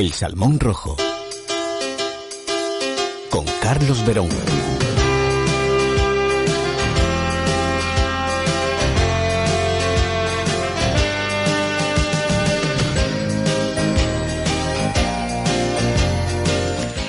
[0.00, 0.96] El Salmón Rojo.
[3.28, 4.30] Con Carlos Verón.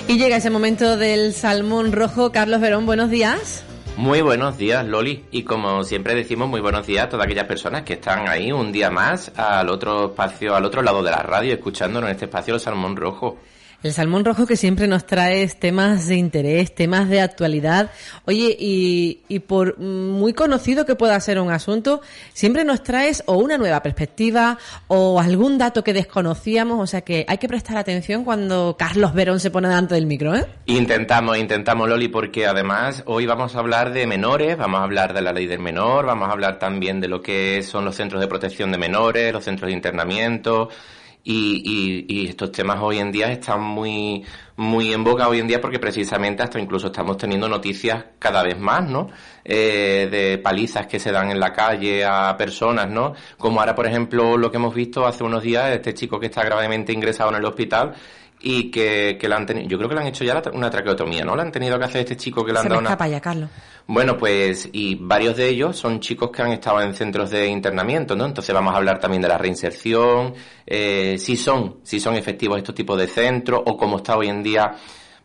[0.10, 2.34] Y llega ese momento del salmón rojo.
[2.34, 3.64] Carlos Verón, buenos días.
[4.02, 5.26] Muy buenos días, Loli.
[5.30, 8.72] Y como siempre decimos, muy buenos días a todas aquellas personas que están ahí un
[8.72, 12.56] día más al otro espacio, al otro lado de la radio, escuchándonos en este espacio
[12.56, 13.38] del Salmón Rojo.
[13.84, 17.90] El salmón rojo que siempre nos trae temas de interés, temas de actualidad.
[18.26, 23.38] Oye, y, y, por muy conocido que pueda ser un asunto, siempre nos traes o
[23.38, 26.80] una nueva perspectiva o algún dato que desconocíamos.
[26.80, 30.36] O sea que hay que prestar atención cuando Carlos Verón se pone delante del micro,
[30.36, 30.46] ¿eh?
[30.68, 35.24] Intentamos, intentamos, Loli, porque además hoy vamos a hablar de menores, vamos a hablar de
[35.24, 38.28] la ley del menor, vamos a hablar también de lo que son los centros de
[38.28, 40.70] protección de menores, los centros de internamiento
[41.24, 45.48] y, y, y, estos temas hoy en día están muy, muy en boca hoy en
[45.48, 49.10] día porque precisamente hasta incluso estamos teniendo noticias cada vez más, ¿no?
[49.46, 53.14] Eh, de palizas que se dan en la calle a personas, ¿no?
[53.38, 56.44] Como ahora, por ejemplo, lo que hemos visto hace unos días, este chico que está
[56.44, 57.94] gravemente ingresado en el hospital
[58.42, 61.24] y que, que le han tenido, yo creo que le han hecho ya una traqueotomía,
[61.24, 61.36] ¿no?
[61.36, 63.22] Le han tenido que hacer este chico que le han Se dado me escapa ya,
[63.22, 63.50] Carlos.
[63.94, 68.16] Bueno, pues, y varios de ellos son chicos que han estado en centros de internamiento,
[68.16, 68.26] ¿no?
[68.26, 70.34] Entonces vamos a hablar también de la reinserción,
[70.66, 74.44] eh, si son, si son efectivos estos tipos de centros, o cómo está hoy en
[74.44, 74.78] día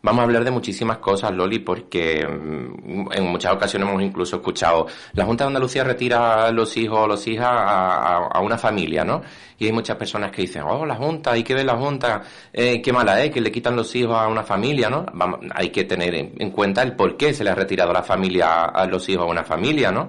[0.07, 5.25] Vamos a hablar de muchísimas cosas, Loli, porque en muchas ocasiones hemos incluso escuchado, la
[5.25, 9.05] Junta de Andalucía retira a los hijos o los hijas a, a, a, una familia,
[9.05, 9.23] ¿no?
[9.59, 12.81] Y hay muchas personas que dicen, oh, la Junta, hay que ver la Junta, eh,
[12.81, 15.07] qué mala es, que le quitan los hijos a una familia, ¿no?
[15.53, 18.87] Hay que tener en cuenta el por qué se le ha retirado la familia a
[18.87, 20.09] los hijos a una familia, ¿no?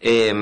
[0.00, 0.34] Eh,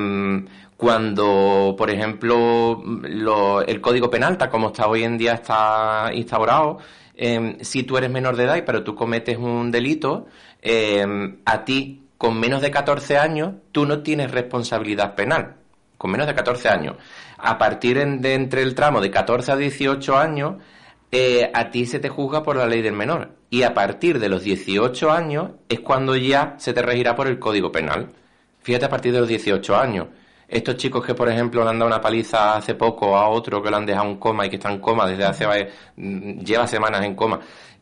[0.79, 6.79] cuando, por ejemplo, lo, el Código Penal, tal como está hoy en día, está instaurado,
[7.17, 10.27] eh, si tú eres menor de edad, pero tú cometes un delito,
[10.63, 11.05] eh,
[11.45, 15.57] a ti, con menos de 14 años, tú no tienes responsabilidad penal.
[15.99, 16.97] Con menos de 14 años.
[17.39, 20.57] A partir de entre el tramo de 14 a 18 años,
[21.13, 23.31] eh, a ti se te juzga por la ley del menor.
[23.49, 27.39] Y a partir de los 18 años es cuando ya se te regirá por el
[27.39, 28.09] Código Penal.
[28.61, 30.09] Fíjate, a partir de los 18 años.
[30.49, 33.71] Estos chicos que, por ejemplo, le han dado una paliza hace poco a otro que
[33.71, 35.47] lo han dejado en coma y que está en coma desde hace,
[35.97, 37.41] lleva semanas en coma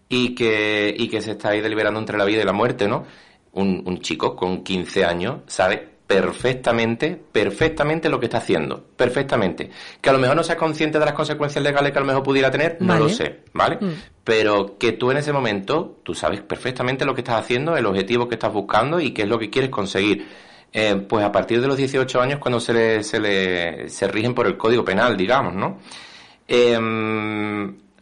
[0.09, 3.05] y que, y que se está ahí deliberando entre la vida y la muerte, ¿no?
[3.53, 9.71] Un, un chico con 15 años sabe perfectamente, perfectamente lo que está haciendo, perfectamente.
[10.01, 12.22] Que a lo mejor no sea consciente de las consecuencias legales que a lo mejor
[12.22, 13.05] pudiera tener, no Vale.
[13.05, 13.78] lo sé, ¿vale?
[13.81, 13.93] Mm.
[14.22, 18.28] Pero que tú en ese momento, tú sabes perfectamente lo que estás haciendo, el objetivo
[18.28, 20.27] que estás buscando y qué es lo que quieres conseguir.
[20.75, 24.34] Eh, pues a partir de los 18 años cuando se le, se le se rigen
[24.34, 25.78] por el Código Penal, digamos, ¿no?
[26.49, 26.78] Eh,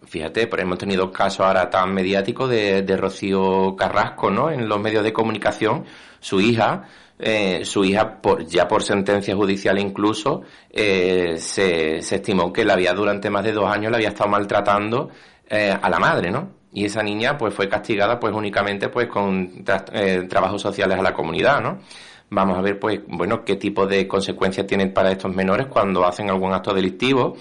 [0.05, 4.51] fíjate, hemos tenido casos ahora tan mediáticos de, de Rocío Carrasco, ¿no?
[4.51, 5.85] En los medios de comunicación,
[6.21, 6.85] su hija,
[7.19, 12.75] eh, su hija, por, ya por sentencia judicial incluso, eh, se, se estimó que la
[12.75, 15.11] había durante más de dos años la había estado maltratando
[15.51, 16.51] a la madre, ¿no?
[16.73, 21.13] Y esa niña pues fue castigada pues únicamente pues con tra trabajos sociales a la
[21.13, 21.81] comunidad, ¿no?
[22.31, 26.31] Vamos a ver pues bueno qué tipo de consecuencias tienen para estos menores cuando hacen
[26.31, 27.37] algún acto delictivo.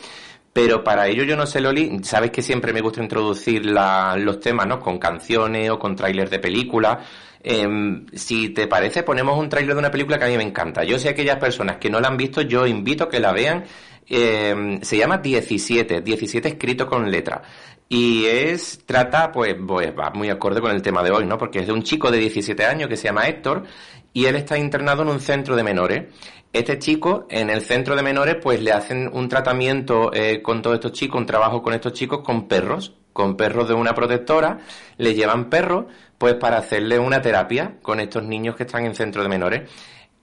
[0.52, 4.68] Pero para ello yo no sé, Loli, sabes que siempre me gusta introducir los temas,
[4.68, 4.80] ¿no?
[4.80, 7.08] Con canciones o con trailers de películas.
[7.42, 10.84] Eh, si te parece, ponemos un tráiler de una película que a mí me encanta.
[10.84, 13.64] Yo sé aquellas personas que no la han visto, yo invito a que la vean.
[14.08, 17.44] Eh, se llama 17, 17 escrito con letra.
[17.88, 21.38] Y es, trata, pues, pues, va muy acorde con el tema de hoy, ¿no?
[21.38, 23.64] Porque es de un chico de 17 años que se llama Héctor
[24.14, 26.06] y él está internado en un centro de menores.
[26.52, 30.76] Este chico, en el centro de menores, pues le hacen un tratamiento eh, con todos
[30.76, 34.60] estos chicos, un trabajo con estos chicos con perros, con perros de una protectora,
[34.98, 35.86] le llevan perros,
[36.18, 39.70] pues para hacerle una terapia con estos niños que están en centro de menores.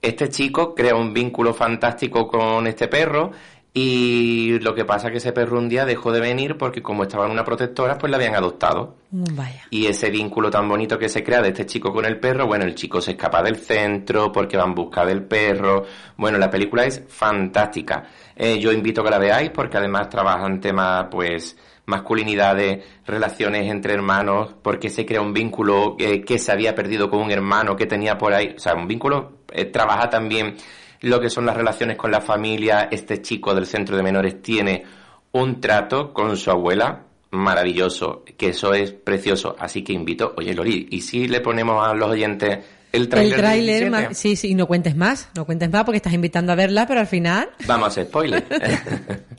[0.01, 3.31] Este chico crea un vínculo fantástico con este perro
[3.79, 7.03] y lo que pasa es que ese perro un día dejó de venir porque como
[7.03, 8.95] estaba en una protectora, pues la habían adoptado.
[9.11, 9.67] Vaya.
[9.69, 12.65] Y ese vínculo tan bonito que se crea de este chico con el perro, bueno,
[12.65, 15.85] el chico se escapa del centro porque va en busca del perro.
[16.15, 18.03] Bueno, la película es fantástica.
[18.35, 23.93] Eh, yo invito a que la veáis porque además trabajan temas, pues, masculinidades, relaciones entre
[23.93, 27.85] hermanos, porque se crea un vínculo eh, que se había perdido con un hermano que
[27.85, 28.55] tenía por ahí.
[28.57, 30.55] O sea, un vínculo, eh, trabaja también
[31.01, 32.89] lo que son las relaciones con la familia.
[32.91, 34.83] Este chico del centro de menores tiene
[35.31, 39.55] un trato con su abuela maravilloso, que eso es precioso.
[39.59, 42.59] Así que invito, oye Lori, ¿y si le ponemos a los oyentes
[42.91, 43.33] el trailer?
[43.33, 46.87] El tráiler, sí, sí, no cuentes más, no cuentes más porque estás invitando a verla,
[46.87, 47.49] pero al final...
[47.65, 48.45] Vamos a hacer spoiler.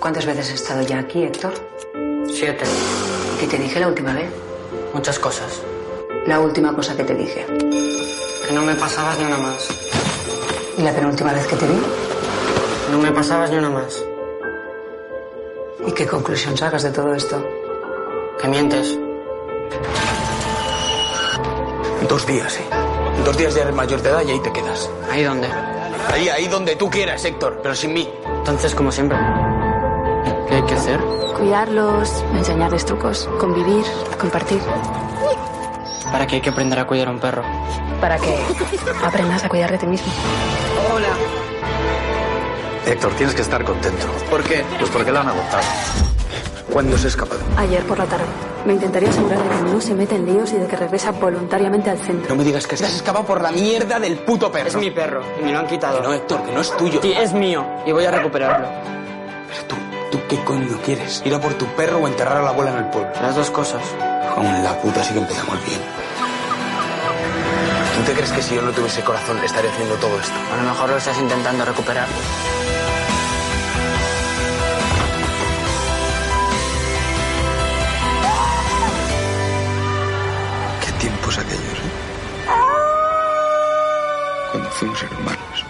[0.00, 1.52] ¿Cuántas veces has estado ya aquí, Héctor?
[2.32, 2.64] Siete.
[3.40, 4.30] ¿Qué te dije la última vez?
[4.94, 5.60] Muchas cosas.
[6.26, 7.44] La última cosa que te dije.
[8.48, 9.68] Que no me pasabas ni una más.
[10.78, 11.82] ¿Y la penúltima vez que te vi?
[12.90, 14.02] No me pasabas ni una más.
[15.86, 17.44] ¿Y qué conclusión sacas de todo esto?
[18.40, 18.98] Que mientes.
[22.08, 22.64] Dos días, ¿eh?
[23.22, 24.88] Dos días ya eres mayor de edad y ahí te quedas.
[25.10, 25.48] ¿Ahí dónde?
[26.10, 28.08] Ahí, ahí donde tú quieras, Héctor, pero sin mí.
[28.38, 29.18] Entonces, como siempre.
[30.48, 30.98] ¿Qué hay que hacer?
[31.36, 33.84] Cuidarlos, enseñarles trucos, convivir,
[34.18, 34.62] compartir.
[36.12, 37.42] ¿Para qué hay que aprender a cuidar a un perro?
[38.00, 38.36] Para que
[39.04, 40.12] aprendas a cuidar de ti mismo.
[40.94, 41.08] Hola.
[42.86, 44.06] Héctor, tienes que estar contento.
[44.30, 44.64] ¿Por qué?
[44.78, 45.62] Pues porque la han agotado.
[46.72, 47.40] ¿Cuándo se ha escapado?
[47.56, 48.24] Ayer por la tarde.
[48.64, 51.90] Me intentaría asegurar de que no se mete en líos y de que regresa voluntariamente
[51.90, 52.28] al centro.
[52.28, 54.68] No me digas que te has escapado por la mierda del puto perro.
[54.68, 56.00] Es mi perro y me lo han quitado.
[56.00, 57.00] Que no, Héctor, que no es tuyo.
[57.02, 58.68] Sí, es mío y voy a recuperarlo.
[59.48, 59.76] Pero tú,
[60.10, 61.22] ¿tú qué coño quieres?
[61.24, 63.10] ¿Ir a por tu perro o enterrar a la abuela en el pueblo?
[63.22, 63.82] Las dos cosas.
[64.38, 65.80] Con la puta sí que empezamos bien.
[67.96, 70.32] ¿Tú te crees que si yo no tuviese corazón estaría haciendo todo esto?
[70.52, 72.06] A lo mejor lo estás intentando recuperar.
[80.86, 81.92] Qué tiempos aquellos, ¿eh?
[84.52, 85.64] Cuando fuimos hermanos.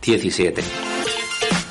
[0.00, 0.91] Diecisiete.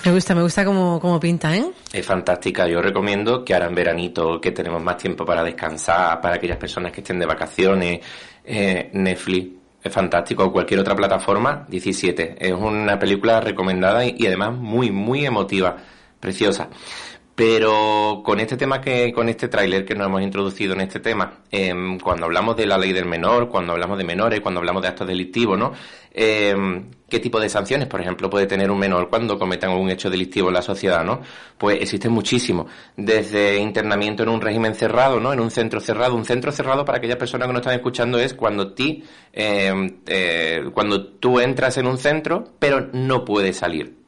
[0.04, 1.64] Me gusta, me gusta cómo, cómo pinta, ¿eh?
[1.94, 2.68] Es fantástica.
[2.68, 6.92] Yo recomiendo que ahora en veranito, que tenemos más tiempo para descansar, para aquellas personas
[6.92, 8.00] que estén de vacaciones,
[8.44, 9.50] eh, Netflix
[9.84, 12.36] es fantástico, o cualquier otra plataforma, 17.
[12.40, 15.78] Es una película recomendada y, y además muy, muy emotiva,
[16.20, 16.68] preciosa.
[17.42, 21.40] Pero con este tema que, con este tráiler que nos hemos introducido en este tema,
[21.50, 24.90] em, cuando hablamos de la ley del menor, cuando hablamos de menores, cuando hablamos de
[24.90, 25.72] actos delictivos, ¿no?
[26.14, 30.12] Em, ¿Qué tipo de sanciones, por ejemplo, puede tener un menor cuando cometan un hecho
[30.12, 31.22] delictivo en la sociedad, ¿no?
[31.58, 32.68] Pues existen muchísimos.
[32.96, 35.34] Desde internamiento en un régimen cerrado, ¿no?
[35.34, 36.14] En un centro cerrado.
[36.16, 39.04] Un centro cerrado para aquellas personas que nos están escuchando es cuando ti,
[39.34, 44.01] em, eh, cuando tú entras en un centro, pero no puedes salir.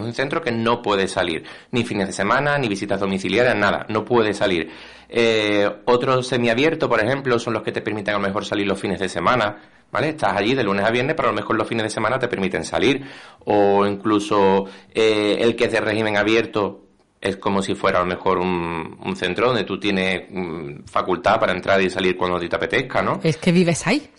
[0.00, 4.04] Un centro que no puede salir, ni fines de semana, ni visitas domiciliarias, nada, no
[4.04, 4.70] puede salir.
[5.08, 8.78] Eh, otro semiabierto, por ejemplo, son los que te permiten a lo mejor salir los
[8.78, 9.56] fines de semana,
[9.90, 10.10] ¿vale?
[10.10, 12.28] Estás allí de lunes a viernes, pero a lo mejor los fines de semana te
[12.28, 13.04] permiten salir.
[13.44, 16.84] O incluso eh, el que es de régimen abierto
[17.20, 21.38] es como si fuera a lo mejor un, un centro donde tú tienes mm, facultad
[21.38, 23.20] para entrar y salir cuando te apetezca, ¿no?
[23.22, 24.10] Es que vives ahí.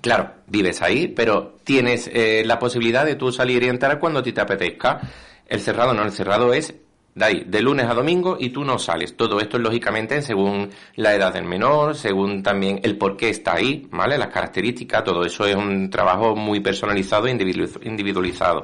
[0.00, 4.40] Claro, vives ahí, pero tienes eh, la posibilidad de tú salir y entrar cuando te
[4.40, 5.00] apetezca.
[5.46, 6.74] El cerrado no, el cerrado es
[7.14, 9.16] de ahí, de lunes a domingo y tú no sales.
[9.16, 13.54] Todo esto es lógicamente según la edad del menor, según también el por qué está
[13.54, 14.16] ahí, ¿vale?
[14.16, 18.62] Las características, todo eso es un trabajo muy personalizado e individu- individualizado.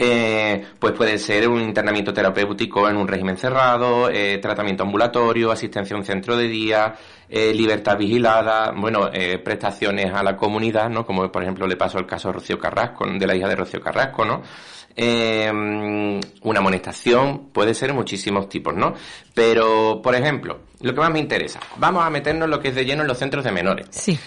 [0.00, 5.96] Eh, pues puede ser un internamiento terapéutico en un régimen cerrado, eh, tratamiento ambulatorio, asistencia
[5.96, 6.94] a un centro de día,
[7.28, 11.04] eh, libertad vigilada, bueno, eh, prestaciones a la comunidad, ¿no?
[11.04, 13.80] Como por ejemplo le pasó el caso a Rocío Carrasco, de la hija de Rocío
[13.80, 14.42] Carrasco, ¿no?
[14.94, 18.94] Eh, una amonestación, puede ser muchísimos tipos, ¿no?
[19.34, 22.84] Pero, por ejemplo, lo que más me interesa, vamos a meternos lo que es de
[22.84, 23.86] lleno en los centros de menores.
[23.90, 24.18] Sí.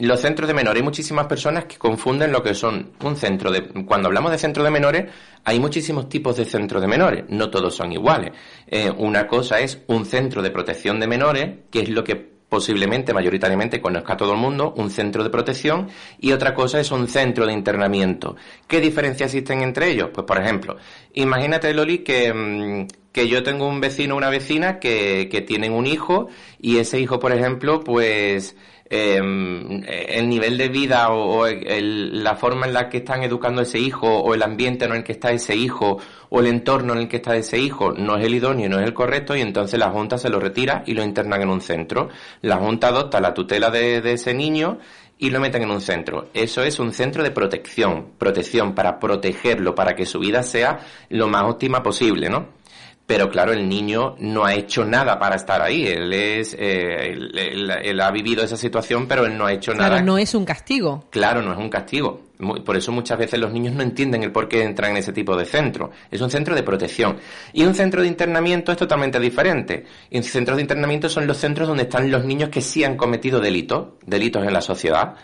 [0.00, 3.68] Los centros de menores, hay muchísimas personas que confunden lo que son un centro de...
[3.84, 5.06] Cuando hablamos de centro de menores,
[5.44, 8.32] hay muchísimos tipos de centros de menores, no todos son iguales.
[8.66, 13.12] Eh, una cosa es un centro de protección de menores, que es lo que posiblemente,
[13.12, 15.88] mayoritariamente, conozca todo el mundo, un centro de protección,
[16.20, 18.36] y otra cosa es un centro de internamiento.
[18.68, 20.10] ¿Qué diferencias existen entre ellos?
[20.12, 20.76] Pues, por ejemplo,
[21.14, 25.86] imagínate, Loli, que, mm, que yo tengo un vecino o una vecina que, tienen un
[25.86, 26.28] hijo,
[26.60, 28.54] y ese hijo, por ejemplo, pues
[28.90, 33.78] eh, el nivel de vida o, la forma en la que están educando a ese
[33.78, 35.96] hijo o el ambiente en el que está ese hijo
[36.28, 38.84] o el entorno en el que está ese hijo no es el idóneo, no es
[38.84, 42.10] el correcto y entonces la Junta se lo retira y lo internan en un centro.
[42.42, 44.78] La Junta adopta la tutela de, de ese niño
[45.16, 46.28] y lo meten en un centro.
[46.34, 51.28] Eso es un centro de protección, protección para protegerlo, para que su vida sea lo
[51.28, 52.65] más óptima posible, ¿no?
[53.06, 55.86] Pero claro, el niño no ha hecho nada para estar ahí.
[55.86, 59.72] Él es, eh, él, él- él ha vivido esa situación, pero él no ha hecho
[59.74, 60.02] Claro, nada.
[60.02, 61.04] no es un castigo.
[61.10, 62.22] Claro, no es un castigo.
[62.64, 65.36] Por eso muchas veces los niños no entienden el por qué entran en ese tipo
[65.36, 65.92] de centro.
[66.10, 67.16] Es un centro de protección.
[67.52, 69.84] Y un centro de internamiento es totalmente diferente.
[70.10, 73.38] Y centros de internamiento son los centros donde están los niños que sí han cometido
[73.38, 75.14] delitos, delitos en la sociedad.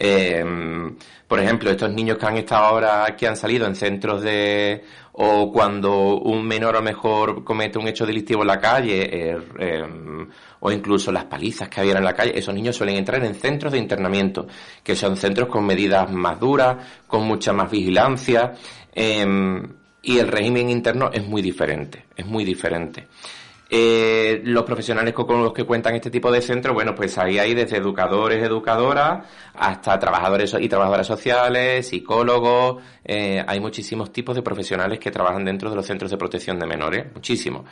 [0.00, 0.44] Eh,
[1.26, 4.82] por ejemplo, estos niños que han estado ahora, que han salido en centros de,
[5.20, 9.38] o cuando un menor a lo mejor comete un hecho delictivo en la calle, eh,
[9.58, 9.82] eh,
[10.60, 13.72] o incluso las palizas que había en la calle, esos niños suelen entrar en centros
[13.72, 14.46] de internamiento,
[14.80, 18.52] que son centros con medidas más duras, con mucha más vigilancia,
[18.92, 19.26] eh,
[20.02, 23.08] y el régimen interno es muy diferente, es muy diferente.
[23.70, 27.52] Eh, los profesionales con los que cuentan este tipo de centros, bueno, pues ahí hay
[27.54, 34.98] desde educadores, educadoras, hasta trabajadores y trabajadoras sociales, psicólogos, eh, hay muchísimos tipos de profesionales
[34.98, 37.66] que trabajan dentro de los centros de protección de menores, muchísimos.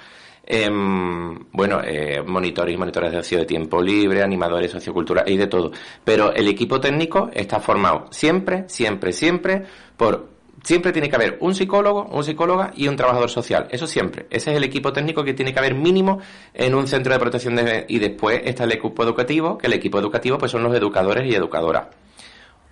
[0.49, 5.73] Em, bueno, eh, monitores y monitores de tiempo libre, animadores socioculturales y de todo.
[6.05, 9.65] Pero el equipo técnico está formado siempre, siempre, siempre
[9.97, 10.36] por
[10.67, 13.69] Siempre tiene que haber un psicólogo, un psicóloga y un trabajador social.
[13.71, 14.27] Eso siempre.
[14.31, 16.19] Ese es el equipo técnico que tiene que haber mínimo
[16.53, 17.87] en un centro de protección de...
[17.89, 21.37] Y después está el equipo educativo, que el equipo educativo pues son los educadores y
[21.37, 21.87] educadoras.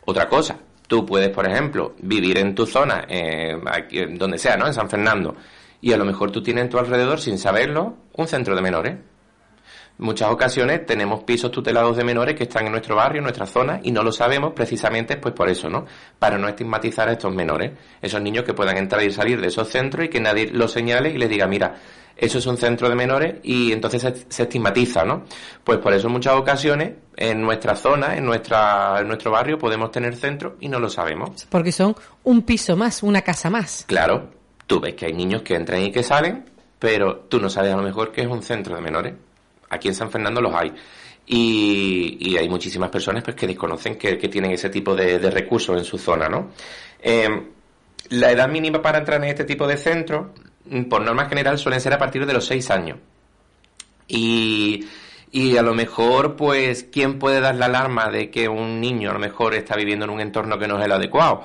[0.07, 0.59] Otra cosa,
[0.89, 4.67] tú puedes, por ejemplo, vivir en tu zona, eh, aquí, donde sea, ¿no?
[4.67, 5.37] En San Fernando.
[5.81, 8.97] Y a lo mejor tú tienes en tu alrededor, sin saberlo, un centro de menores
[9.99, 13.81] muchas ocasiones tenemos pisos tutelados de menores que están en nuestro barrio, en nuestra zona,
[13.83, 15.87] y no lo sabemos precisamente pues por eso, ¿no?
[16.19, 17.73] Para no estigmatizar a estos menores,
[18.03, 21.11] esos niños que puedan entrar y salir de esos centros y que nadie los señale
[21.11, 21.75] y les diga, mira,
[22.17, 25.25] eso es un centro de menores y entonces se, estigmatiza, ¿no?
[25.63, 29.91] Pues por eso en muchas ocasiones en nuestra zona, en, nuestra, en nuestro barrio podemos
[29.91, 31.47] tener centros y no lo sabemos.
[31.51, 33.85] Porque son un piso más, una casa más.
[33.87, 34.31] Claro,
[34.67, 36.45] tú ves que hay niños que entran y que salen,
[36.79, 39.15] pero tú no sabes a lo mejor que es un centro de menores.
[39.75, 40.73] Aquí en San Fernando los hay.
[41.27, 45.99] Y, hay muchísimas personas pues, que desconocen que, tienen ese tipo de, recursos en su
[45.99, 46.51] zona, ¿no?
[47.01, 47.29] Eh,
[48.11, 50.27] la edad mínima para entrar en este tipo de centros,
[50.89, 52.99] por norma general, suelen ser a partir de los seis años.
[54.07, 54.87] Y,
[55.31, 59.15] y a lo mejor, pues, ¿quién puede dar la alarma de que un niño a
[59.15, 61.45] lo mejor está viviendo en un entorno que no es el adecuado?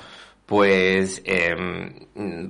[0.50, 1.94] Pues em,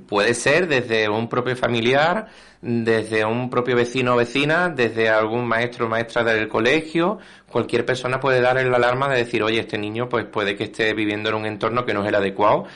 [0.07, 2.27] puede ser desde un propio familiar,
[2.61, 7.17] desde un propio vecino o vecina, desde algún maestro o maestra del colegio,
[7.49, 10.93] cualquier persona puede dar el alarma de decir, oye, este niño pues puede que esté
[10.93, 12.67] viviendo en un entorno que no es el adecuado.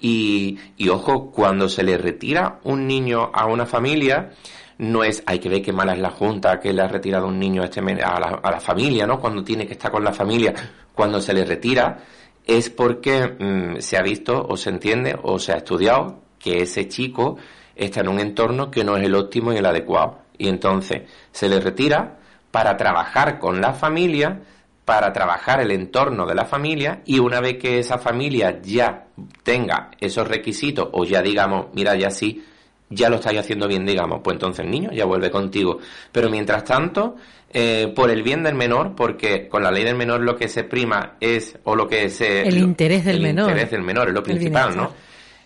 [0.00, 4.30] Y, y ojo, cuando se le retira un niño a una familia,
[4.78, 7.38] no es, hay que ver qué mala es la junta que le ha retirado un
[7.38, 9.20] niño a, este, a, la, a la familia, ¿no?
[9.20, 10.54] Cuando tiene que estar con la familia,
[10.94, 11.98] cuando se le retira,
[12.46, 16.88] es porque mm, se ha visto o se entiende o se ha estudiado que ese
[16.88, 17.36] chico
[17.76, 20.18] está en un entorno que no es el óptimo y el adecuado.
[20.38, 22.18] Y entonces se le retira
[22.50, 24.40] para trabajar con la familia,
[24.84, 29.06] para trabajar el entorno de la familia y una vez que esa familia ya
[29.42, 32.44] tenga esos requisitos o ya digamos, mira, ya sí,
[32.90, 35.78] ya lo estáis haciendo bien, digamos, pues entonces el niño ya vuelve contigo.
[36.10, 37.16] Pero mientras tanto,
[37.52, 40.64] eh, por el bien del menor, porque con la ley del menor lo que se
[40.64, 42.42] prima es, o lo que se...
[42.42, 43.44] El interés del menor.
[43.44, 44.92] El interés del menor es lo principal, ¿no?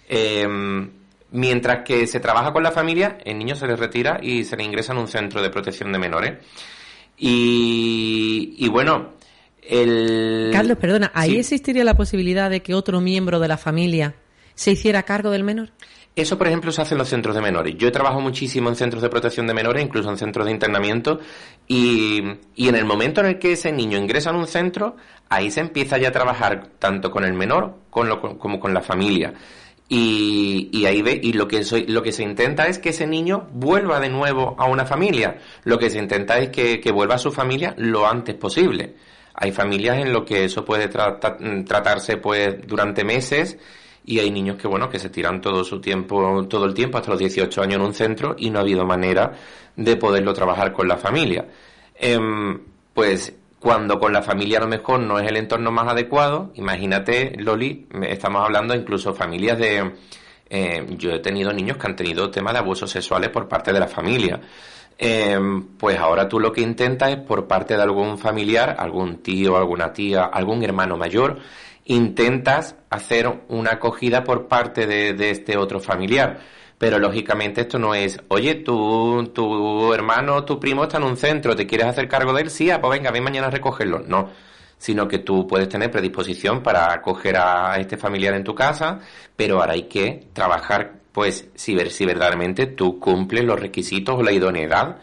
[0.08, 0.46] Eh,
[1.32, 4.64] mientras que se trabaja con la familia, el niño se le retira y se le
[4.64, 6.32] ingresa en un centro de protección de menores.
[7.18, 9.12] Y, y bueno,
[9.62, 10.50] el...
[10.52, 14.14] Carlos, perdona, ¿ahí existiría la posibilidad de que otro miembro de la familia
[14.54, 15.70] se hiciera cargo del menor?
[16.16, 17.75] Eso, por ejemplo, se hace en los centros de menores.
[17.76, 21.18] Yo he trabajado muchísimo en centros de protección de menores, incluso en centros de internamiento,
[21.66, 22.23] y,
[22.54, 24.97] y en el momento en el que ese niño ingresa en un centro,
[25.28, 29.35] ahí se empieza ya a trabajar tanto con el menor como con la familia.
[29.88, 33.06] Y, y, ahí ve, y lo que, soy, lo que se intenta es que ese
[33.06, 35.38] niño vuelva de nuevo a una familia.
[35.64, 38.94] Lo que se intenta es que, que vuelva a su familia lo antes posible.
[39.35, 43.59] Hay familias en lo que eso puede tratarse pues durante meses
[44.04, 47.11] y hay niños que bueno que se tiran todo su tiempo todo el tiempo hasta
[47.11, 49.32] los 18 años en un centro y no ha habido manera
[49.76, 51.46] de poderlo trabajar con la familia.
[51.94, 52.61] Em,
[52.92, 57.37] pues cuando con la familia a lo mejor no es el entorno más adecuado imagínate
[57.38, 59.92] Loli estamos hablando incluso familias de
[60.49, 63.80] eh, yo he tenido niños que han tenido temas de abusos sexuales por parte de
[63.80, 64.40] la familia.
[64.96, 69.56] Em, pues ahora tú lo que intentas es por parte de algún familiar, algún tío,
[69.56, 71.38] alguna tía, algún hermano mayor,
[71.87, 76.41] intentas hacer una acogida por parte de, este otro familiar.
[76.79, 81.55] Pero lógicamente esto no es, oye, tu, tu hermano, tu primo está en un centro,
[81.55, 82.50] ¿te quieres hacer cargo de él?
[82.50, 84.00] Sí, ah, pues venga, ven mañana a recogerlo.
[84.00, 84.31] No,
[84.76, 89.00] sino que tú puedes tener predisposición para acoger a este familiar en tu casa,
[89.37, 94.23] pero ahora hay que trabajar, pues, si, ver, si verdaderamente tú cumples los requisitos o
[94.23, 94.99] la idoneidad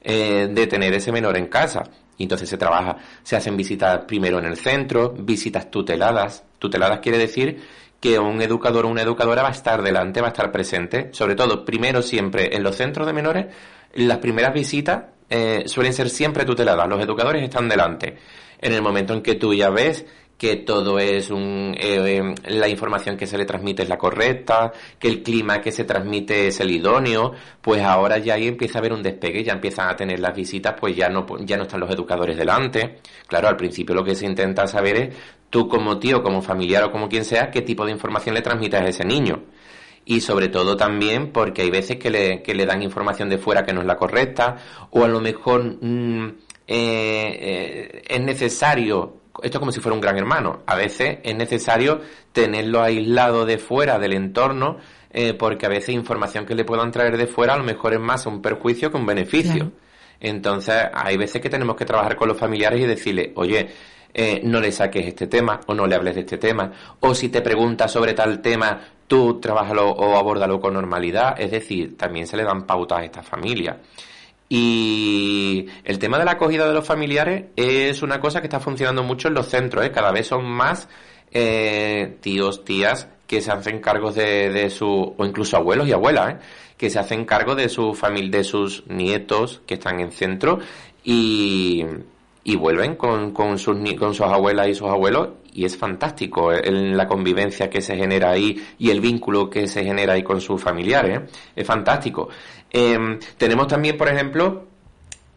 [0.00, 1.82] eh, de tener ese menor en casa.
[2.18, 6.44] Y entonces se trabaja, se hacen visitas primero en el centro, visitas tuteladas.
[6.58, 7.60] Tuteladas quiere decir
[8.00, 11.10] que un educador o una educadora va a estar delante, va a estar presente.
[11.12, 13.46] Sobre todo, primero siempre en los centros de menores,
[13.94, 16.88] las primeras visitas eh, suelen ser siempre tuteladas.
[16.88, 18.16] Los educadores están delante.
[18.58, 20.06] En el momento en que tú ya ves
[20.38, 24.72] que todo es un, eh, eh, la información que se le transmite es la correcta,
[24.98, 28.80] que el clima que se transmite es el idóneo, pues ahora ya ahí empieza a
[28.80, 31.80] haber un despegue, ya empiezan a tener las visitas, pues ya no, ya no están
[31.80, 32.98] los educadores delante.
[33.26, 35.16] Claro, al principio lo que se intenta saber es
[35.48, 38.80] tú como tío, como familiar o como quien sea, qué tipo de información le transmites
[38.80, 39.44] a ese niño.
[40.04, 43.64] Y sobre todo también porque hay veces que le, que le dan información de fuera
[43.64, 44.56] que no es la correcta,
[44.90, 46.36] o a lo mejor mm,
[46.68, 50.62] eh, es necesario esto es como si fuera un gran hermano.
[50.66, 52.00] A veces es necesario
[52.32, 54.78] tenerlo aislado de fuera del entorno,
[55.10, 58.00] eh, porque a veces información que le puedan traer de fuera a lo mejor es
[58.00, 59.72] más un perjuicio que un beneficio.
[60.20, 63.68] Entonces, hay veces que tenemos que trabajar con los familiares y decirle, oye,
[64.14, 66.72] eh, no le saques este tema o no le hables de este tema.
[67.00, 71.38] O si te pregunta sobre tal tema, tú trabájalo o abórdalo con normalidad.
[71.38, 73.78] Es decir, también se le dan pautas a esta familia.
[74.48, 79.02] Y el tema de la acogida de los familiares es una cosa que está funcionando
[79.02, 79.90] mucho en los centros, ¿eh?
[79.90, 80.88] cada vez son más
[81.32, 86.34] eh, tíos, tías que se hacen cargo de, de su, o incluso abuelos y abuelas,
[86.34, 86.36] ¿eh?
[86.76, 90.60] que se hacen cargo de su familia, de sus nietos que están en centro
[91.02, 91.84] y,
[92.44, 96.70] y vuelven con, con, sus, con sus abuelas y sus abuelos y es fantástico eh,
[96.70, 100.62] la convivencia que se genera ahí y el vínculo que se genera ahí con sus
[100.62, 101.18] familiares.
[101.18, 101.26] ¿eh?
[101.56, 102.28] Es fantástico.
[102.70, 104.66] Em, tenemos también, por ejemplo,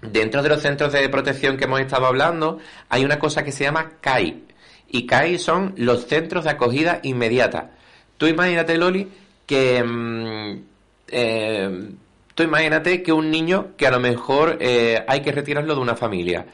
[0.02, 2.58] dentro de los centros de protección que hemos estado hablando,
[2.90, 4.44] hay una cosa que se llama CAI.
[4.90, 7.72] Y CAI son los centros de acogida inmediata.
[8.18, 9.08] Tú imagínate, Loli,
[9.46, 9.78] que...
[9.78, 10.64] Em,
[11.08, 11.96] em,
[12.36, 15.96] tú imagínate que un niño que a lo mejor eh, hay que retirarlo de una
[15.96, 16.46] familia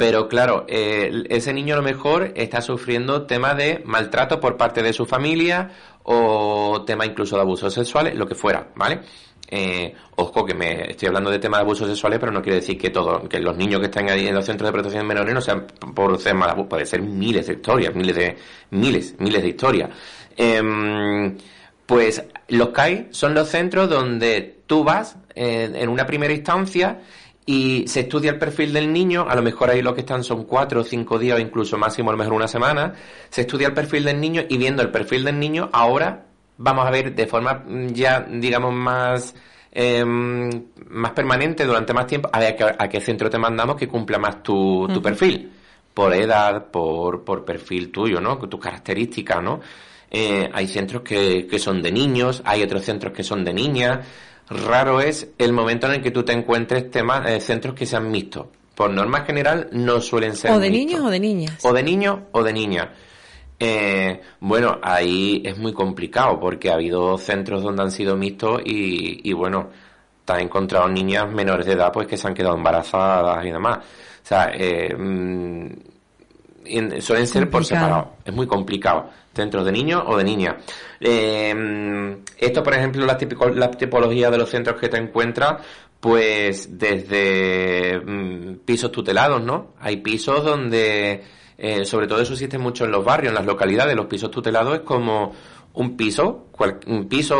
[0.00, 4.82] pero claro, eh, ese niño a lo mejor está sufriendo temas de maltrato por parte
[4.82, 5.72] de su familia
[6.04, 9.02] o tema incluso de abusos sexuales, lo que fuera, ¿vale?
[9.46, 12.78] Eh, ojo que me estoy hablando de temas de abusos sexuales, pero no quiere decir
[12.78, 15.34] que todo, que los niños que están ahí en los centros de protección de menores
[15.34, 18.38] no sean por ser mal abuso, puede ser miles de historias, miles de,
[18.70, 19.90] miles, miles de historias.
[20.34, 21.36] Em,
[21.84, 27.00] pues los CAI son los centros donde tú vas en una primera instancia
[27.46, 30.44] y se estudia el perfil del niño, a lo mejor ahí lo que están son
[30.44, 32.94] cuatro o cinco días o incluso máximo a lo mejor una semana,
[33.28, 36.26] se estudia el perfil del niño y viendo el perfil del niño ahora
[36.58, 39.34] vamos a ver de forma mm, ya digamos más
[39.72, 40.50] em,
[40.88, 44.42] más permanente durante más tiempo a ver a qué, centro te mandamos que cumpla más
[44.42, 45.50] tu, tu perfil
[45.94, 48.38] por edad, por, por perfil tuyo, ¿no?
[48.38, 49.60] Tus características, ¿no?
[50.10, 54.00] Eh, hay centros que, que son de niños, hay otros centros que son de niñas,
[54.50, 58.10] Raro es el momento en el que tú te encuentres temas, eh, centros que sean
[58.10, 58.46] mixtos.
[58.74, 60.50] Por norma general no suelen ser.
[60.50, 61.64] O de niños o de niñas.
[61.64, 62.88] O de niños o de niñas.
[63.60, 69.28] Eh, bueno, ahí es muy complicado porque ha habido centros donde han sido mixtos y,
[69.28, 69.68] y bueno,
[70.24, 73.78] te has encontrado niñas menores de edad pues que se han quedado embarazadas y demás.
[73.78, 75.68] O sea, eh, mm,
[77.00, 78.14] suelen ser por separado.
[78.24, 79.10] Es muy complicado.
[79.34, 80.56] Centros de niños o de niñas.
[81.00, 83.18] Eh, esto, por ejemplo, la,
[83.54, 85.62] la tipología de los centros que te encuentras,
[86.00, 89.74] pues desde mm, pisos tutelados, ¿no?
[89.80, 91.22] Hay pisos donde,
[91.58, 93.94] eh, sobre todo eso existe mucho en los barrios, en las localidades.
[93.94, 95.32] Los pisos tutelados es como
[95.74, 96.48] un piso,
[96.86, 97.36] un piso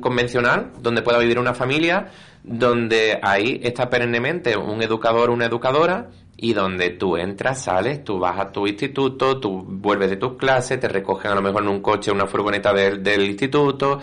[0.00, 2.08] convencional, donde pueda vivir una familia,
[2.42, 6.08] donde ahí está perennemente un educador una educadora
[6.40, 10.78] y donde tú entras, sales, tú vas a tu instituto, tú vuelves de tus clases,
[10.78, 13.98] te recogen a lo mejor en un coche, una furgoneta del, del instituto,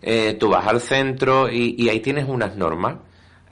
[0.00, 2.96] eh, tú vas al centro y, ahí tienes unas normas.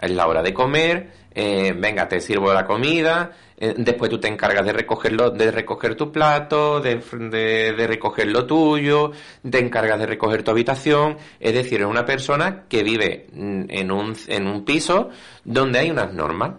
[0.01, 4.29] Es la hora de comer, eh, venga, te sirvo la comida, eh, después tú te
[4.29, 9.11] encargas de recogerlo, de recoger tu plato, de, de, de, recoger lo tuyo,
[9.51, 14.15] te encargas de recoger tu habitación, es decir, es una persona que vive en un,
[14.29, 15.09] en un piso
[15.45, 16.53] donde hay unas normas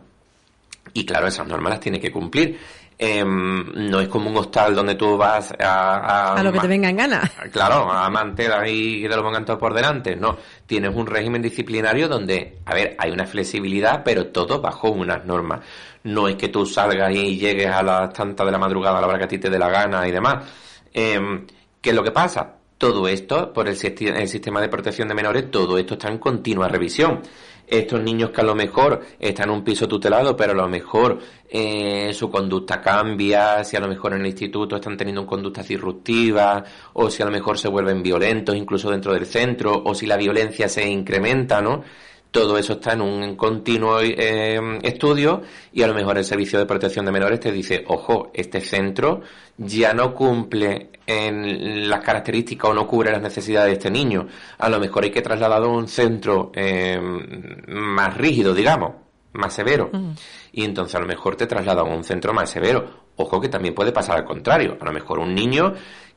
[0.93, 2.59] y claro, esas normas las tiene que cumplir.
[3.01, 5.95] Eh, no es como un hostal donde tú vas a...
[5.95, 7.31] A, a lo que te venga en gana.
[7.49, 10.17] Claro, a mantener y que te lo pongan todo por delante.
[10.17, 15.25] No, tienes un régimen disciplinario donde, a ver, hay una flexibilidad, pero todo bajo unas
[15.25, 15.61] normas.
[16.03, 19.07] No es que tú salgas y llegues a las tantas de la madrugada a la
[19.07, 20.43] hora que a ti te dé la gana y demás.
[20.93, 21.45] Eh,
[21.79, 22.58] ¿Qué es lo que pasa?
[22.79, 27.21] Todo esto, por el, sistema de protección de menores, todo esto está en continua revisión
[27.67, 31.19] estos niños que a lo mejor están en un piso tutelado, pero a lo mejor
[31.49, 35.61] eh, su conducta cambia, si a lo mejor en el instituto están teniendo una conducta
[35.61, 36.63] disruptiva,
[36.93, 40.15] o si a lo mejor se vuelven violentos incluso dentro del centro, o si la
[40.15, 41.83] violencia se incrementa, ¿no?
[42.31, 45.41] Todo eso está en un continuo eh, estudio
[45.73, 49.21] y a lo mejor el Servicio de Protección de Menores te dice, ojo, este centro
[49.57, 54.27] ya no cumple en las características o no cubre las necesidades de este niño.
[54.59, 56.99] A lo mejor hay que trasladarlo a un centro eh,
[57.67, 58.93] más rígido, digamos,
[59.33, 59.89] más severo.
[60.51, 63.75] Y entonces a lo mejor te traslada a un centro más severo Ojo que también
[63.75, 64.77] puede pasar al contrario.
[64.79, 65.73] A lo mejor un niño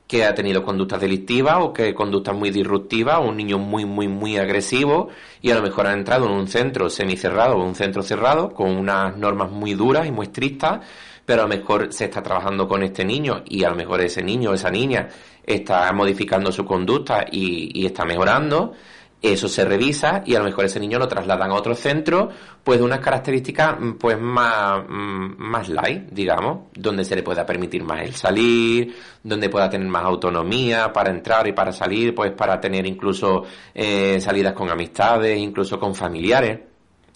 [0.06, 4.36] que ha tenido conductas delictivas o que conductas muy disruptivas, un niño muy, muy, muy
[4.36, 5.08] agresivo
[5.40, 8.70] y a lo mejor ha entrado en un centro semicerrado o un centro cerrado con
[8.70, 10.80] unas normas muy duras y muy estrictas,
[11.24, 14.22] pero a lo mejor se está trabajando con este niño y a lo mejor ese
[14.22, 15.08] niño o esa niña
[15.46, 18.74] está modificando su conducta y, y está mejorando
[19.22, 22.28] eso se revisa y a lo mejor ese niño lo trasladan a otro centro,
[22.64, 27.46] pues de unas características mm, pues más, mm, más light, digamos, donde se le pueda
[27.46, 32.32] permitir más el salir, donde pueda tener más autonomía para entrar y para salir, pues
[32.32, 36.58] para tener incluso eh, salidas con amistades, incluso con familiares.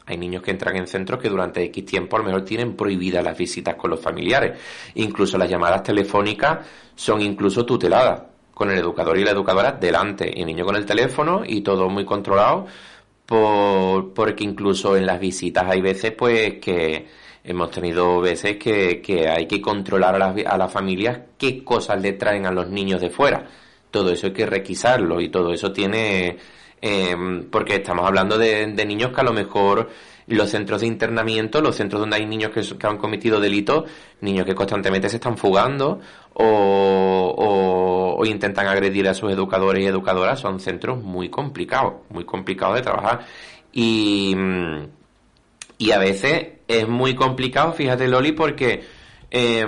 [0.08, 3.24] Hay niños que entran en centros que durante X tiempo a lo mejor tienen prohibidas
[3.24, 4.56] las visitas con los familiares.
[4.94, 6.64] Incluso las llamadas telefónicas
[6.94, 10.86] son incluso tuteladas con el educador y la educadora delante y el niño con el
[10.86, 12.66] teléfono y todo muy controlado
[13.26, 17.06] por, porque incluso en las visitas hay veces pues que
[17.44, 22.00] hemos tenido veces que, que hay que controlar a las, a las familias qué cosas
[22.00, 23.46] le traen a los niños de fuera.
[23.90, 26.38] Todo eso hay que requisarlo y todo eso tiene...
[26.80, 27.14] Eh,
[27.50, 29.90] porque estamos hablando de, de niños que a lo mejor
[30.28, 33.84] los centros de internamiento, los centros donde hay niños que, que han cometido delitos,
[34.22, 36.00] niños que constantemente se están fugando
[36.38, 42.76] o, o, intentan agredir a sus educadores y educadoras, son centros muy complicados, muy complicados
[42.76, 43.26] de trabajar.
[43.72, 44.36] Y,
[45.78, 48.84] y a veces es muy complicado, fíjate Loli, porque
[49.30, 49.66] eh,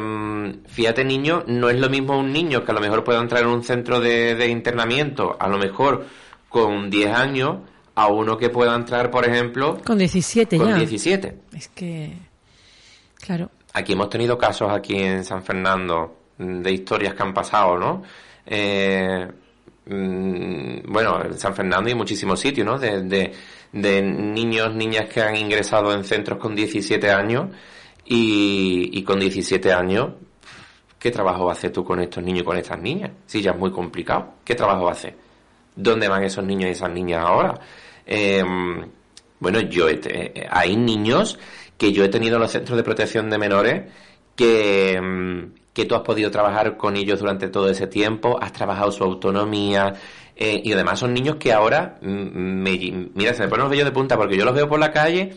[0.66, 3.48] fíjate niño, no es lo mismo un niño que a lo mejor pueda entrar en
[3.48, 6.06] un centro de, de internamiento, a lo mejor
[6.48, 7.58] con 10 años,
[7.94, 9.78] a uno que pueda entrar, por ejemplo...
[9.84, 10.76] Con 17 con ya.
[10.76, 11.34] 17.
[11.56, 12.12] Es que...
[13.20, 13.50] Claro.
[13.72, 18.02] Aquí hemos tenido casos aquí en San Fernando de historias que han pasado, ¿no?
[18.46, 19.26] Eh,
[19.86, 22.78] mm, bueno, en San Fernando y muchísimos sitios, ¿no?
[22.78, 23.32] De,
[23.72, 27.48] niños, niñas que han ingresado en centros con 17 años
[28.06, 30.12] y, con 17 años,
[30.98, 33.10] ¿qué trabajo hacer tú con estos niños y con estas niñas?
[33.26, 35.14] Si ya es muy complicado, ¿qué trabajo hacer?
[35.76, 37.60] ¿Dónde van esos niños y esas niñas ahora?
[38.06, 38.42] Eh,
[39.40, 40.00] bueno, yo he,
[40.50, 41.38] hay niños
[41.76, 43.82] que yo he tenido en los centros de protección de menores
[44.34, 44.98] que,
[45.78, 49.94] que tú has podido trabajar con ellos durante todo ese tiempo, has trabajado su autonomía,
[50.34, 53.92] eh, y además son niños que ahora, me, mira, se me ponen los vellos de
[53.92, 55.36] punta porque yo los veo por la calle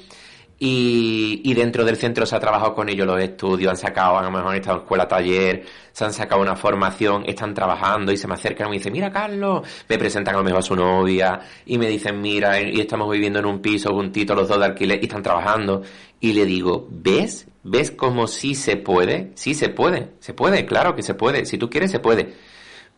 [0.63, 4.21] y, y, dentro del centro se ha trabajado con ellos los estudios, han sacado, a
[4.21, 8.17] lo mejor han estado en escuela taller, se han sacado una formación, están trabajando y
[8.17, 10.75] se me acercan y me dicen, mira Carlos, me presentan a lo mejor a su
[10.75, 14.65] novia y me dicen, mira, y estamos viviendo en un piso juntitos los dos de
[14.65, 15.81] alquiler y están trabajando.
[16.19, 17.47] Y le digo, ¿ves?
[17.63, 19.31] ¿Ves cómo sí se puede?
[19.33, 22.35] Sí se puede, se puede, claro que se puede, si tú quieres se puede.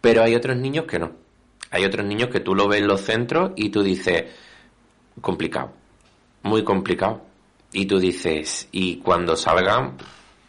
[0.02, 1.14] Pero hay otros niños que no.
[1.72, 4.26] Hay otros niños que tú lo ves en los centros y tú dices,
[5.22, 5.72] complicado,
[6.42, 7.32] muy complicado
[7.74, 9.98] y tú dices, y cuando salgan,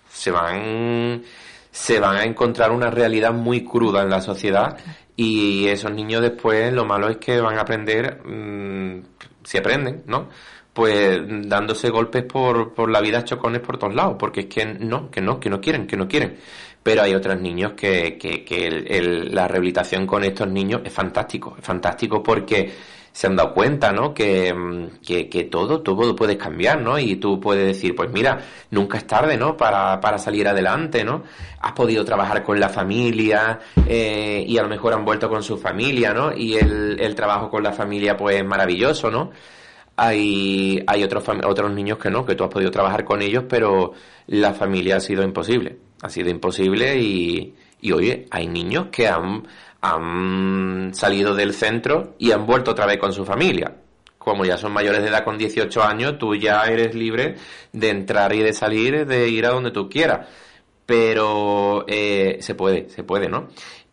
[0.09, 1.23] se van,
[1.71, 4.79] se van a encontrar una realidad muy cruda en la sociedad
[5.17, 9.01] y esos niños después lo malo es que van a aprender, mmm,
[9.43, 10.29] si aprenden, ¿no?
[10.73, 15.11] Pues dándose golpes por, por la vida chocones por todos lados, porque es que no,
[15.11, 16.37] que no, que no quieren, que no quieren.
[16.83, 21.55] Pero hay otros niños que, que, que el, la rehabilitación con estos niños es fantástico,
[21.59, 22.73] es fantástico porque
[23.15, 24.13] se han dado cuenta, ¿no?
[24.13, 24.53] Que,
[25.07, 26.99] que, que, todo, todo puedes cambiar, ¿no?
[26.99, 28.41] Y tú puedes decir, pues mira,
[28.73, 29.57] nunca es tarde, ¿no?
[29.57, 31.23] Para, para salir adelante, ¿no?
[31.61, 35.57] Has podido trabajar con la familia eh, y a lo mejor han vuelto con su
[35.57, 36.37] familia, ¿no?
[36.37, 39.31] Y el, el trabajo con la familia, pues es maravilloso, ¿no?
[39.95, 43.93] Hay, hay otros, otros niños que no, que tú has podido trabajar con ellos, pero
[44.27, 45.79] la familia ha sido imposible.
[46.03, 49.47] Ha sido imposible y, y oye, hay niños que han,
[49.85, 53.77] han salido del centro y han vuelto otra vez con su familia.
[54.17, 57.35] Como ya son mayores de edad con 18 años, tú ya eres libre
[57.73, 60.27] de entrar y de salir, de ir a donde tú quieras.
[60.87, 63.49] Pero eh, se puede, se puede, ¿no?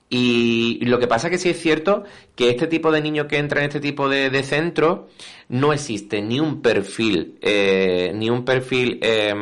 [0.09, 2.03] Y lo que pasa que sí es cierto
[2.35, 5.07] que este tipo de niño que entra en este tipo de, de centro
[5.47, 9.33] no existe ni un perfil, eh, ni un perfil eh,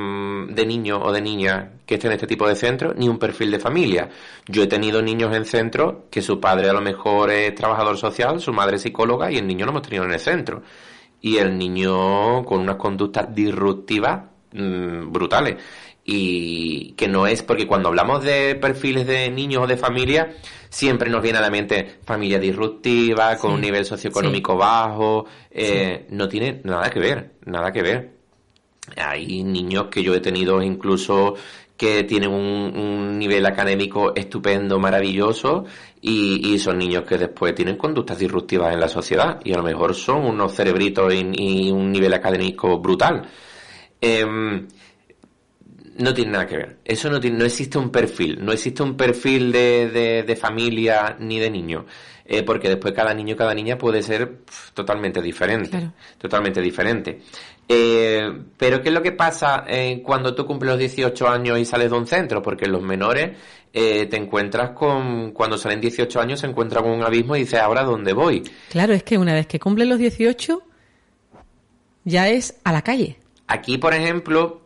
[0.49, 3.49] de niño o de niña que esté en este tipo de centro, ni un perfil
[3.49, 4.09] de familia.
[4.47, 8.39] Yo he tenido niños en centro que su padre a lo mejor es trabajador social,
[8.39, 10.61] su madre es psicóloga y el niño lo hemos tenido en el centro.
[11.19, 14.21] Y el niño con unas conductas disruptivas
[14.53, 15.55] mmm, brutales
[16.05, 20.35] y que no es porque cuando hablamos de perfiles de niños o de familia
[20.69, 24.57] siempre nos viene a la mente familia disruptiva con sí, un nivel socioeconómico sí.
[24.59, 26.15] bajo eh, sí.
[26.15, 28.19] no tiene nada que ver nada que ver
[28.95, 31.35] hay niños que yo he tenido incluso
[31.79, 35.63] que tienen un, nivel académico estupendo, maravilloso,
[36.01, 39.63] y, y, son niños que después tienen conductas disruptivas en la sociedad, y a lo
[39.63, 43.25] mejor son unos cerebritos y, un nivel académico brutal.
[44.01, 44.25] Eh,
[45.99, 46.77] No tiene nada que ver.
[46.83, 48.43] Eso no, tiene, no existe un perfil.
[48.43, 51.85] No existe un perfil de, de, de familia ni de niño.
[52.25, 54.41] Eh, porque después cada niño, cada niña puede ser
[54.73, 55.69] totalmente diferente.
[55.69, 55.93] Claro.
[56.17, 57.21] Totalmente diferente.
[57.67, 61.65] Eh, pero ¿qué es lo que pasa eh, cuando tú cumples los 18 años y
[61.65, 62.41] sales de un centro?
[62.41, 63.37] Porque los menores
[63.71, 67.59] eh, te encuentras con, cuando salen 18 años se encuentran con un abismo y dices,
[67.59, 68.41] ¿ahora dónde voy?
[68.69, 70.63] Claro, es que una vez que cumplen los 18,
[72.05, 73.19] ya es a la calle.
[73.45, 74.61] Aquí, por ejemplo,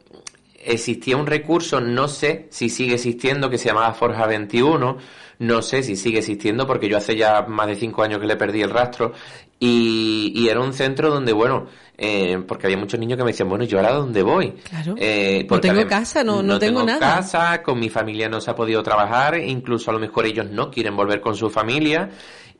[0.66, 4.98] existía un recurso, no sé si sigue existiendo, que se llamaba Forja 21,
[5.40, 8.36] no sé si sigue existiendo porque yo hace ya más de cinco años que le
[8.36, 9.14] perdí el rastro
[9.60, 13.50] y, y era un centro donde, bueno, eh, porque había muchos niños que me decían,
[13.50, 14.52] bueno, ¿yo ahora dónde voy?
[14.70, 14.96] Claro.
[14.98, 17.00] Eh, No tengo casa, no- no tengo nada.
[17.00, 20.70] casa, con mi familia no se ha podido trabajar, incluso a lo mejor ellos no
[20.70, 22.10] quieren volver con su familia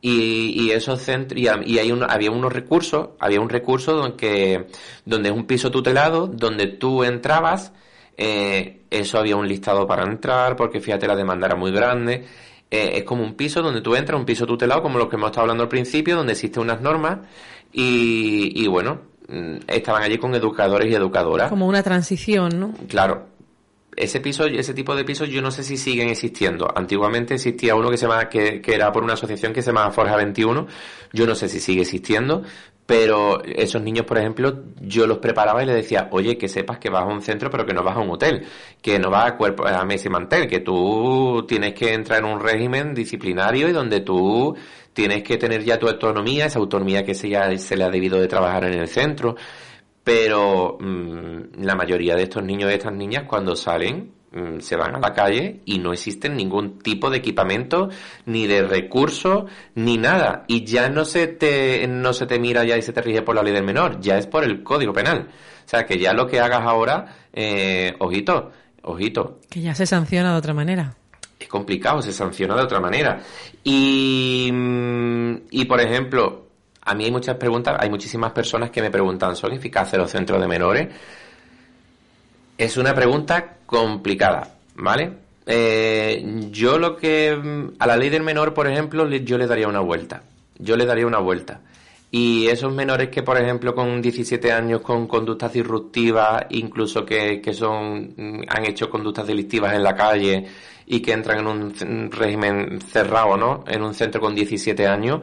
[0.02, 4.68] y, y esos centros y hay un- había unos recursos, había un recurso donde,
[5.06, 7.74] donde es un piso tutelado, donde tú entrabas,
[8.18, 12.26] eh, eso había un listado para entrar, porque fíjate la demanda era muy grande.
[12.70, 15.28] Eh, es como un piso donde tú entras, un piso tutelado, como los que hemos
[15.28, 17.20] estado hablando al principio, donde existen unas normas
[17.72, 21.50] y, y bueno, mm, estaban allí con educadores y educadoras.
[21.50, 22.74] Como una transición, ¿no?
[22.88, 23.28] Claro.
[23.96, 26.68] Ese piso, ese tipo de pisos yo no sé si siguen existiendo.
[26.76, 29.92] Antiguamente existía uno que se llama, que, que era por una asociación que se llama
[29.92, 30.66] Forja 21.
[31.12, 32.42] Yo no sé si sigue existiendo,
[32.86, 36.90] pero esos niños, por ejemplo, yo los preparaba y les decía, oye, que sepas que
[36.90, 38.46] vas a un centro, pero que no vas a un hotel,
[38.82, 42.26] que no vas a cuerpo, a mesa y mantel, que tú tienes que entrar en
[42.26, 44.56] un régimen disciplinario y donde tú
[44.92, 48.20] tienes que tener ya tu autonomía, esa autonomía que se, ya, se le ha debido
[48.20, 49.36] de trabajar en el centro
[50.04, 54.12] pero mm, la mayoría de estos niños y estas niñas cuando salen
[54.60, 57.90] se van a la calle y no existen ningún tipo de equipamiento
[58.26, 62.78] ni de recursos ni nada y ya no se te no se te mira ya
[62.78, 65.28] y se te rige por la ley del menor ya es por el código penal
[65.66, 68.52] o sea que ya lo que hagas ahora eh, ojito
[68.84, 70.96] ojito Que ya se sanciona de otra manera.
[71.40, 73.20] es complicado, se sanciona de otra manera.
[73.64, 76.48] Y, mm, y por ejemplo,
[76.82, 80.40] a mí hay muchas preguntas, hay muchísimas personas que me preguntan, ¿son eficaces los centros
[80.42, 80.88] de menores?
[82.58, 85.12] Es una pregunta complicada, ¿vale?
[85.46, 87.38] Eh, yo lo que
[87.80, 90.24] a la ley del menor, por ejemplo, yo le daría una vuelta.
[90.60, 91.62] Yo le daría una vuelta.
[92.12, 97.54] Y esos menores que, por ejemplo, con 17 años, con conductas disruptivas, incluso que, que
[97.54, 100.46] son, mm, han hecho conductas delictivas en la calle
[100.86, 103.64] y que entran en un régimen cerrado, ¿no?
[103.68, 105.22] En un centro con 17 años,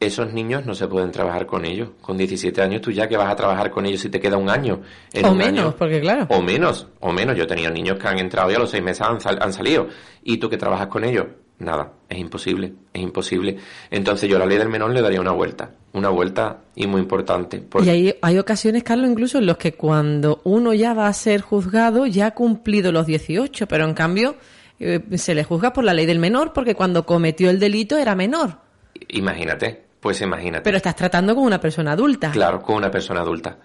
[0.00, 1.90] esos niños no se pueden trabajar con ellos.
[2.00, 4.48] Con 17 años tú ya que vas a trabajar con ellos si te queda un
[4.48, 4.80] año.
[5.12, 5.76] En O un menos, año.
[5.76, 6.26] porque claro.
[6.30, 7.36] O menos, o menos.
[7.36, 9.52] Yo he tenido niños que han entrado y a los seis meses han, sal- han
[9.52, 9.88] salido.
[10.22, 11.26] ¿Y tú que trabajas con ellos?
[11.60, 13.56] Nada, es imposible, es imposible.
[13.90, 17.00] Entonces yo a la ley del menor le daría una vuelta, una vuelta y muy
[17.00, 17.58] importante.
[17.58, 21.12] Porque Y hay, hay ocasiones, Carlos, incluso en los que cuando uno ya va a
[21.12, 24.36] ser juzgado, ya ha cumplido los 18, pero en cambio
[24.78, 28.14] eh, se le juzga por la ley del menor porque cuando cometió el delito era
[28.14, 28.58] menor.
[29.08, 30.62] imagínate, pues imagínate.
[30.62, 32.30] Pero estás tratando con una persona adulta.
[32.30, 33.58] Claro, con una persona adulta.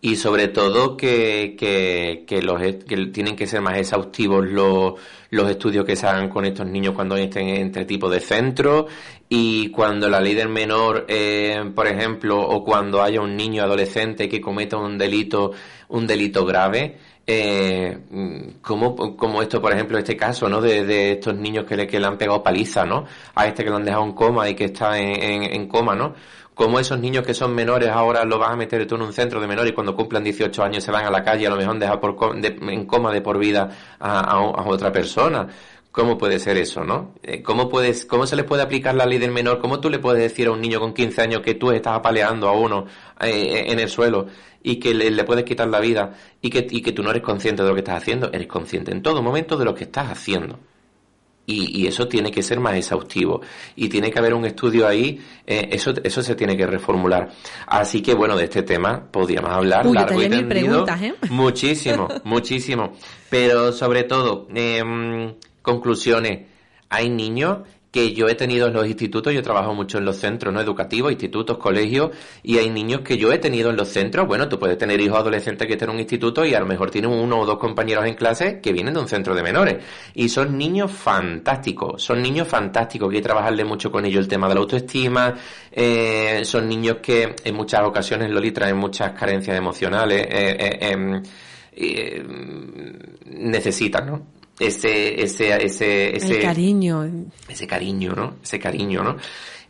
[0.00, 4.94] Y sobre todo que, que, que los, que tienen que ser más exhaustivos los,
[5.30, 8.86] los estudios que se hagan con estos niños cuando estén en este tipo de centros
[9.28, 14.28] y cuando la ley del menor, eh, por ejemplo, o cuando haya un niño adolescente
[14.28, 15.52] que cometa un delito,
[15.88, 17.98] un delito grave, eh,
[18.62, 20.60] como, como esto, por ejemplo, este caso, ¿no?
[20.60, 23.04] De, estos niños que le, que le han pegado paliza, ¿no?
[23.34, 26.14] A este que lo han dejado en coma y que está en, coma, ¿no?
[26.54, 29.40] Como esos niños que son menores ahora los vas a meter tú en un centro
[29.40, 31.78] de menores y cuando cumplan 18 años se van a la calle, a lo mejor
[31.78, 33.68] dejar por, de- en coma de por vida
[34.00, 35.46] a otra persona.
[35.96, 37.14] ¿Cómo puede ser eso, no?
[37.22, 39.58] Eh, ¿Cómo, puedes, ¿Cómo se le puede aplicar la ley del menor?
[39.58, 42.50] ¿Cómo tú le puedes decir a un niño con 15 años que tú estás apaleando
[42.50, 42.84] a uno
[43.18, 44.26] eh, en el suelo
[44.62, 47.22] y que le, le puedes quitar la vida y que, y que tú no eres
[47.22, 48.30] consciente de lo que estás haciendo?
[48.30, 50.58] Eres consciente en todo momento de lo que estás haciendo.
[51.46, 53.40] Y, y eso tiene que ser más exhaustivo.
[53.74, 57.30] Y tiene que haber un estudio ahí, eh, eso, eso se tiene que reformular.
[57.68, 60.48] Así que bueno, de este tema podríamos hablar Uy, largo y tendido.
[60.50, 61.14] preguntas, ¿eh?
[61.30, 62.92] Muchísimo, muchísimo.
[63.30, 65.32] Pero sobre todo, em,
[65.66, 66.46] conclusiones.
[66.88, 67.58] Hay niños
[67.90, 71.10] que yo he tenido en los institutos, yo trabajo mucho en los centros no educativos,
[71.10, 72.10] institutos, colegios,
[72.42, 74.26] y hay niños que yo he tenido en los centros.
[74.26, 76.90] Bueno, tú puedes tener hijos adolescentes que estén en un instituto y a lo mejor
[76.90, 79.76] tienen uno o dos compañeros en clase que vienen de un centro de menores.
[80.14, 84.28] Y son niños fantásticos, son niños fantásticos, que hay que trabajarle mucho con ellos el
[84.28, 85.34] tema de la autoestima,
[85.72, 91.22] eh, son niños que en muchas ocasiones, Loli, traen muchas carencias emocionales, eh, eh, em,
[91.78, 92.24] eh,
[93.26, 94.35] necesitan, ¿no?
[94.58, 97.10] Ese, ese, ese, ese, El cariño.
[97.48, 98.36] ese cariño, ¿no?
[98.42, 99.16] Ese cariño, ¿no?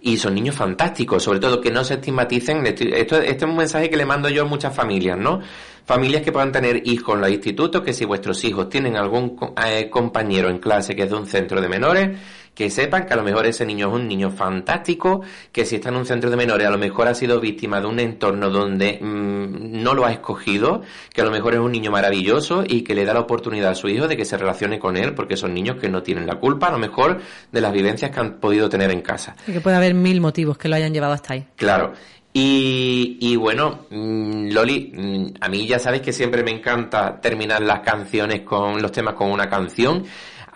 [0.07, 2.65] y son niños fantásticos, sobre todo que no se estigmaticen.
[2.67, 5.41] Esto, esto es un mensaje que le mando yo a muchas familias, ¿no?
[5.85, 9.91] Familias que puedan tener hijos en los institutos, que si vuestros hijos tienen algún eh,
[9.91, 12.19] compañero en clase que es de un centro de menores,
[12.57, 15.21] que sepan que a lo mejor ese niño es un niño fantástico,
[15.53, 17.87] que si está en un centro de menores a lo mejor ha sido víctima de
[17.87, 20.81] un entorno donde mm, no lo ha escogido,
[21.13, 23.75] que a lo mejor es un niño maravilloso y que le da la oportunidad a
[23.75, 26.37] su hijo de que se relacione con él, porque son niños que no tienen la
[26.37, 27.21] culpa a lo mejor
[27.53, 29.37] de las vivencias que han podido tener en casa.
[29.47, 31.47] Y que puede haber mil motivos que lo hayan llevado hasta ahí.
[31.57, 31.93] Claro.
[32.33, 37.61] Y, y bueno, mm, Loli, mm, a mí ya sabes que siempre me encanta terminar
[37.61, 40.05] las canciones con los temas con una canción.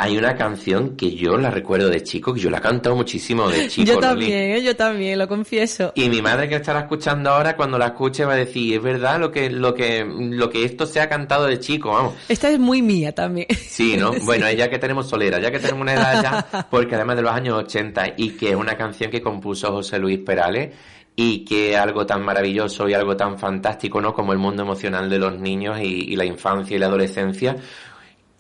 [0.02, 3.50] Hay una canción que yo la recuerdo de chico, que yo la he cantado muchísimo
[3.50, 3.86] de chico.
[3.86, 4.62] yo también, ¿eh?
[4.62, 5.92] yo también, lo confieso.
[5.94, 9.20] Y mi madre que estará escuchando ahora, cuando la escuche, va a decir, es verdad
[9.20, 12.14] lo que, lo que, lo que esto se ha cantado de chico, vamos.
[12.30, 13.46] Esta es muy mía también.
[13.50, 14.12] Sí, ¿no?
[14.24, 17.32] Bueno, ya que tenemos solera, ya que tenemos una edad ya, porque además de los
[17.32, 20.74] años 80 y que es una canción que compuso José Luis Perales
[21.14, 24.14] y que algo tan maravilloso y algo tan fantástico, ¿no?
[24.14, 27.56] Como el mundo emocional de los niños y, y la infancia y la adolescencia,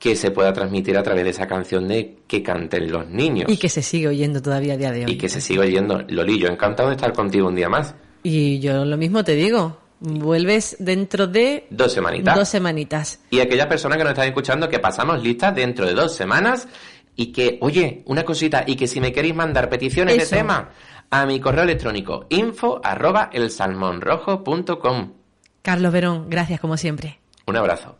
[0.00, 3.44] que se pueda transmitir a través de esa canción de que canten los niños.
[3.52, 5.12] Y que se sigue oyendo todavía a día de hoy.
[5.12, 6.02] Y que se siga oyendo.
[6.08, 7.94] Loli, yo encantado de estar contigo un día más.
[8.22, 12.34] Y yo lo mismo te digo, vuelves dentro de Dos semanitas.
[12.34, 13.20] dos semanitas.
[13.28, 16.66] Y aquellas personas que nos están escuchando que pasamos listas dentro de dos semanas
[17.14, 20.30] y que, oye, una cosita, y que si me queréis mandar peticiones Eso.
[20.30, 20.70] de tema
[21.10, 25.12] a mi correo electrónico info arroba elsalmonrojo.com.
[25.60, 27.20] Carlos Verón, gracias como siempre.
[27.46, 27.96] Un abrazo.